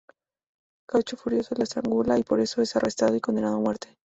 [0.87, 3.99] Cacho, furioso, lo estrangula y por eso es arrestado y condenado a muerte.